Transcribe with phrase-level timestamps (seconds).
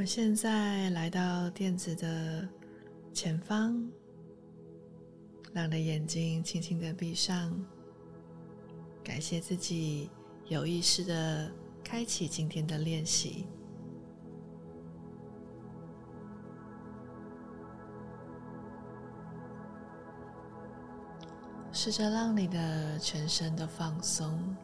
[0.00, 2.48] 们现在来到垫子的
[3.12, 3.86] 前方，
[5.52, 7.52] 让你的眼睛轻轻的闭上，
[9.04, 10.08] 感谢自己
[10.46, 11.52] 有意识的
[11.84, 13.46] 开启今天的练习。
[21.70, 24.56] 试着让你的全身都放松，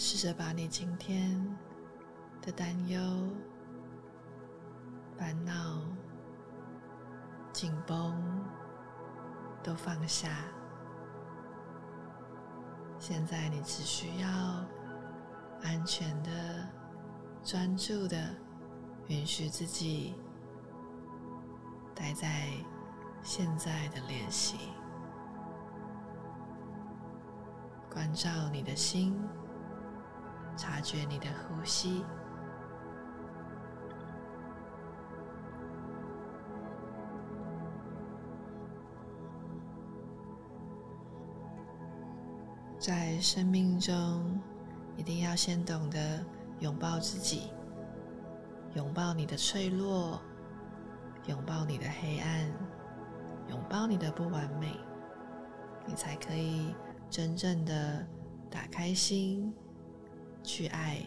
[0.00, 1.38] 试着把你今天
[2.40, 2.98] 的担忧、
[5.18, 5.82] 烦恼、
[7.52, 8.18] 紧绷
[9.62, 10.30] 都放下。
[12.98, 14.28] 现在你只需要
[15.62, 16.66] 安全的、
[17.44, 18.16] 专注的。
[19.08, 20.14] 允许自己
[21.96, 22.46] 待在
[23.24, 24.56] 现在的练习，
[27.92, 29.20] 关照你的心，
[30.56, 32.04] 察觉你的呼吸，
[42.78, 44.40] 在生命中
[44.96, 46.24] 一定要先懂得
[46.60, 47.50] 拥抱自己。
[48.74, 50.20] 拥抱你的脆弱，
[51.26, 52.46] 拥抱你的黑暗，
[53.48, 54.78] 拥抱你的不完美，
[55.84, 56.72] 你才可以
[57.10, 58.06] 真正的
[58.48, 59.52] 打开心，
[60.42, 60.98] 去爱，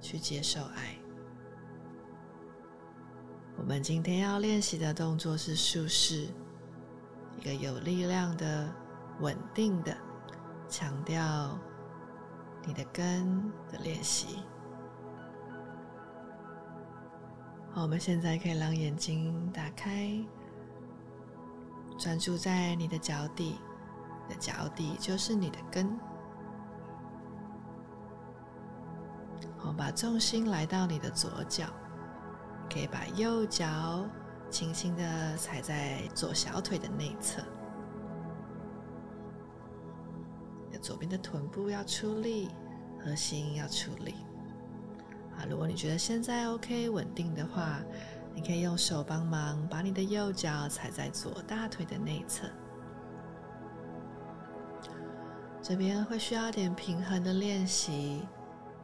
[0.00, 0.96] 去接受爱。
[3.56, 6.28] 我们今天要练习的动作是竖式，
[7.38, 8.72] 一个有力量的、
[9.20, 9.96] 稳定的，
[10.68, 11.58] 强调
[12.66, 14.38] 你的根的练习。
[17.72, 20.18] 好，我们现在可以让眼睛打开，
[21.98, 23.58] 专注在你的脚底，
[24.28, 25.98] 你的脚底就是你的根。
[29.62, 31.66] 好，把重心来到你的左脚，
[32.68, 34.04] 可以把右脚
[34.50, 37.40] 轻轻的踩在左小腿的内侧，
[40.80, 42.48] 左边的臀部要出力，
[42.98, 44.16] 核心要出力。
[45.36, 47.78] 啊，如果你觉得现在 OK 稳定的话，
[48.34, 52.48] 你可以用手帮忙把你的右脚踩在左大腿的内侧。
[55.62, 58.26] 这边会需要点平衡的练习，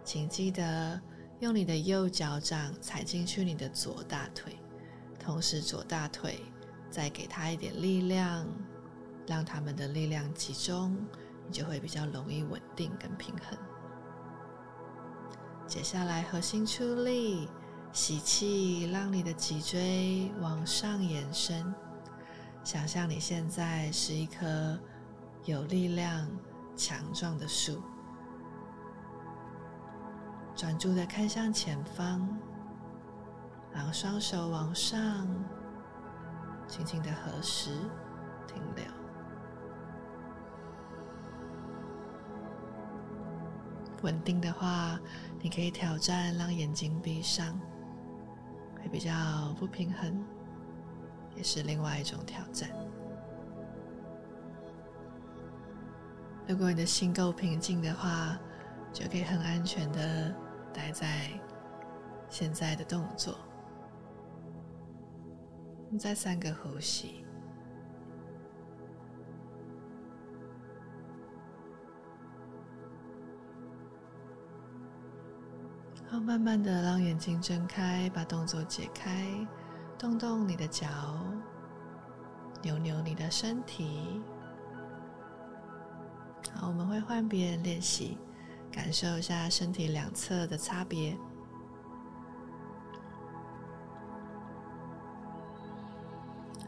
[0.09, 0.99] 请记得
[1.41, 4.59] 用你的右脚掌踩进去你的左大腿，
[5.21, 6.41] 同时左大腿
[6.91, 8.47] 再给它一点力量，
[9.27, 10.97] 让它们的力量集中，
[11.47, 13.59] 你就会比较容易稳定跟平衡。
[15.67, 17.47] 接下来，核心出力，
[17.93, 21.63] 吸气，让你的脊椎往上延伸。
[22.65, 24.79] 想象你现在是一棵
[25.45, 26.27] 有力量、
[26.75, 27.83] 强壮的树，
[30.59, 32.29] 专注的看向前方，
[33.73, 34.99] 然后双手往上，
[36.67, 37.71] 轻轻的合十，
[38.45, 38.85] 停留。
[44.03, 44.99] 稳定的话，
[45.41, 47.57] 你可以挑战让眼睛闭上，
[48.83, 49.13] 会比较
[49.61, 50.25] 不平衡，
[51.37, 52.69] 也是另外一种挑战。
[56.49, 58.37] 如果你的心够平静的话，
[58.93, 60.35] 就可以很安全的
[60.79, 61.29] 待在
[62.29, 63.37] 现在的动作。
[65.99, 67.25] 再三个呼吸。
[76.09, 79.27] 好，慢慢的让眼睛睁开，把动作解开，
[79.99, 80.87] 动动你的脚，
[82.63, 84.23] 扭扭你的身体。
[86.55, 88.17] 好，我们会换别人练习，
[88.71, 91.17] 感受一下身体两侧的差别。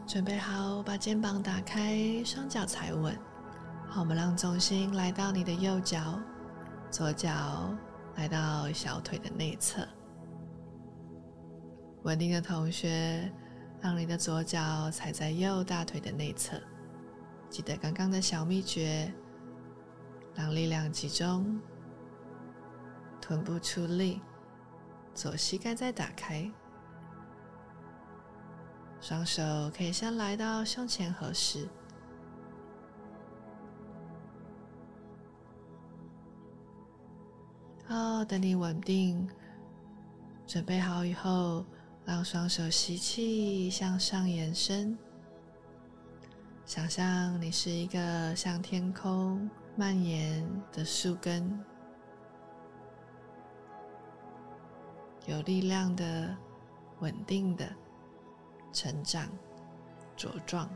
[0.07, 3.17] 准备好，把肩膀打开，双脚踩稳。
[3.87, 6.19] 好，我们让重心来到你的右脚，
[6.89, 7.75] 左脚。
[8.17, 9.87] 来到小腿的内侧，
[12.03, 13.31] 稳定的同学，
[13.79, 16.61] 让你的左脚踩在右大腿的内侧。
[17.49, 19.11] 记得刚刚的小秘诀，
[20.35, 21.57] 让力量集中，
[23.31, 24.19] 臀部出力，
[25.15, 26.51] 左膝盖再打开，
[28.99, 29.41] 双手
[29.73, 31.65] 可以先来到胸前合十。
[37.87, 39.25] 好，等你稳定、
[40.45, 41.65] 准备好以后，
[42.03, 44.97] 让双手吸气向上延伸，
[46.65, 51.57] 想象你是一个向天空蔓延的树根，
[55.31, 56.35] 有力量的、
[56.99, 57.65] 稳定的
[58.73, 59.29] 成长、
[60.17, 60.69] 茁壮。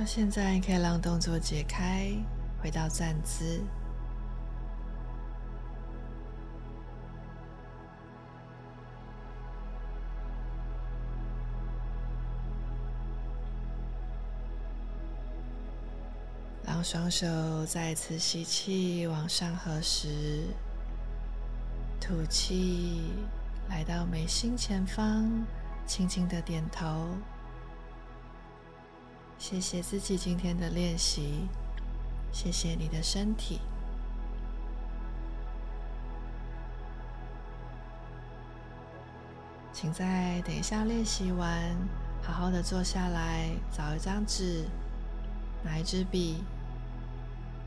[0.00, 2.12] 那现在可以让动作解开，
[2.62, 3.60] 回到站姿，
[16.64, 17.26] 让双手
[17.66, 20.44] 再次吸气往上合十，
[22.00, 23.10] 吐气
[23.68, 25.28] 来到眉心前方，
[25.88, 27.16] 轻轻的点头。
[29.38, 31.48] 谢谢自己今天的练习，
[32.32, 33.60] 谢谢你的身体。
[39.72, 41.74] 请在等一下练习完，
[42.20, 44.64] 好好的坐下来，找一张纸，
[45.64, 46.42] 拿一支笔，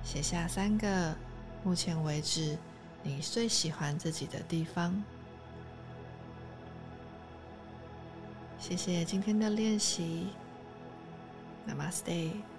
[0.03, 1.15] 写下三个
[1.63, 2.57] 目前为止
[3.01, 5.01] 你最喜欢自己的地方。
[8.59, 10.27] 谢谢今天的练习。
[11.71, 12.50] Namaste.